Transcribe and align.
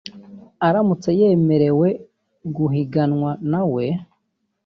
aramutse 0.67 1.09
yemerewe 1.19 1.87
guhiganywa 2.55 3.31
na 3.51 3.61
we 3.73 3.85